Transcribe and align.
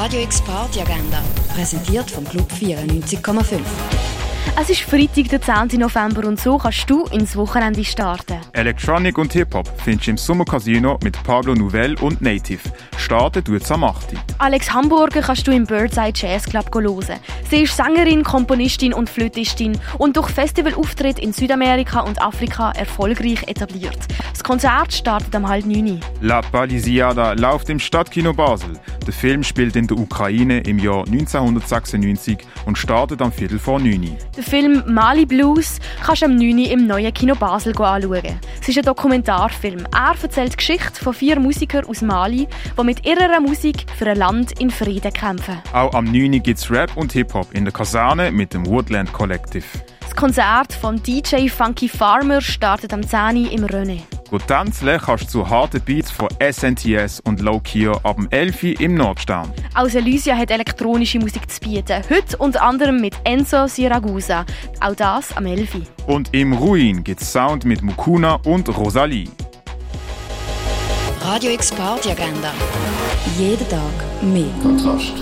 Radio 0.00 0.20
X 0.22 0.40
Party 0.42 0.80
Agenda, 0.80 1.20
präsentiert 1.52 2.08
vom 2.08 2.24
Club 2.24 2.48
94,5. 2.52 3.58
Es 4.60 4.70
ist 4.70 4.82
Freitag, 4.82 5.28
der 5.28 5.42
10. 5.42 5.80
November 5.80 6.26
und 6.28 6.40
so 6.40 6.56
kannst 6.56 6.88
du 6.88 7.04
ins 7.06 7.34
Wochenende 7.36 7.84
starten. 7.84 8.38
Electronic 8.52 9.18
und 9.18 9.32
Hip-Hop 9.32 9.68
findest 9.84 10.06
du 10.06 10.10
im 10.12 10.16
Sommercasino 10.16 11.00
mit 11.02 11.20
Pablo 11.24 11.54
Nouvelle 11.54 11.96
und 12.00 12.22
Native. 12.22 12.60
Starten 12.96 13.42
tut 13.42 13.68
am 13.72 13.82
8. 13.82 14.14
Alex 14.38 14.72
Hamburger 14.72 15.20
kannst 15.20 15.46
du 15.48 15.50
im 15.50 15.64
Birdside 15.64 16.12
Jazz 16.14 16.44
Club 16.44 16.72
hören. 16.72 17.18
Sie 17.50 17.62
ist 17.62 17.76
Sängerin, 17.76 18.22
Komponistin 18.22 18.94
und 18.94 19.10
Flötistin 19.10 19.80
und 19.98 20.16
durch 20.16 20.28
Festivalauftritte 20.30 21.20
in 21.20 21.32
Südamerika 21.32 22.00
und 22.00 22.22
Afrika 22.22 22.70
erfolgreich 22.70 23.42
etabliert. 23.48 23.98
Das 24.48 24.52
Konzert 24.54 24.94
startet 24.94 25.36
am 25.36 25.46
halb 25.46 25.66
9. 25.66 26.00
La 26.22 26.40
Palisiada 26.40 27.34
läuft 27.34 27.68
im 27.68 27.78
Stadtkino 27.78 28.32
Basel. 28.32 28.80
Der 29.06 29.12
Film 29.12 29.44
spielt 29.44 29.76
in 29.76 29.86
der 29.86 29.98
Ukraine 29.98 30.60
im 30.60 30.78
Jahr 30.78 31.06
1996 31.06 32.38
und 32.64 32.78
startet 32.78 33.20
am 33.20 33.30
Viertel 33.30 33.58
vor 33.58 33.78
9. 33.78 34.16
Den 34.34 34.42
Film 34.42 34.82
Mali 34.86 35.26
Blues 35.26 35.80
kannst 36.02 36.22
du 36.22 36.26
am 36.26 36.36
9. 36.36 36.60
im 36.60 36.86
neuen 36.86 37.12
Kino 37.12 37.34
Basel 37.34 37.76
anschauen. 37.78 38.40
Es 38.58 38.66
ist 38.66 38.78
ein 38.78 38.84
Dokumentarfilm. 38.84 39.86
Er 39.92 40.14
erzählt 40.22 40.54
die 40.54 40.56
Geschichte 40.56 40.98
von 40.98 41.12
vier 41.12 41.38
Musikern 41.38 41.84
aus 41.84 42.00
Mali, 42.00 42.48
die 42.74 42.84
mit 42.84 43.04
ihrer 43.04 43.40
Musik 43.40 43.84
für 43.98 44.08
ein 44.08 44.16
Land 44.16 44.58
in 44.58 44.70
Frieden 44.70 45.12
kämpfen. 45.12 45.58
Auch 45.74 45.92
am 45.92 46.06
9. 46.06 46.42
gibt 46.42 46.58
es 46.58 46.70
Rap 46.70 46.96
und 46.96 47.12
Hip-Hop 47.12 47.52
in 47.52 47.66
der 47.66 47.74
Kaserne 47.74 48.32
mit 48.32 48.54
dem 48.54 48.64
Woodland 48.64 49.12
Collective. 49.12 49.66
Das 50.00 50.16
Konzert 50.16 50.72
von 50.72 51.02
DJ 51.02 51.48
Funky 51.48 51.86
Farmer 51.86 52.40
startet 52.40 52.94
am 52.94 53.06
10. 53.06 53.44
im 53.50 53.66
René. 53.66 54.00
Gut 54.30 54.46
tanzen 54.46 54.98
kannst 54.98 55.24
du 55.24 55.28
zu 55.28 55.48
harten 55.48 55.80
Beats 55.80 56.10
von 56.10 56.28
SNTS 56.38 57.20
und 57.20 57.40
Low 57.40 57.60
Kio 57.60 57.92
ab 58.02 58.16
dem 58.16 58.28
11 58.30 58.80
im 58.80 58.94
Nordstern. 58.94 59.50
Auch 59.74 59.88
Elysia 59.88 60.36
hat 60.36 60.50
elektronische 60.50 61.18
Musik 61.18 61.50
zu 61.50 61.60
bieten. 61.60 62.02
Heute 62.10 62.36
unter 62.36 62.62
anderem 62.62 63.00
mit 63.00 63.14
Enzo 63.24 63.66
Siragusa. 63.66 64.44
Auch 64.80 64.94
das 64.94 65.34
am 65.34 65.46
11. 65.46 65.76
Und 66.06 66.34
im 66.34 66.52
Ruin 66.52 67.02
gibt's 67.04 67.32
Sound 67.32 67.64
mit 67.64 67.80
Mukuna 67.80 68.34
und 68.44 68.68
Rosalie. 68.76 69.28
Radio 71.22 71.50
X 71.52 71.72
Party 71.72 72.10
Agenda. 72.10 72.52
Jeden 73.38 73.66
Tag 73.70 73.80
mehr. 74.20 74.50
Kontrast. 74.62 75.14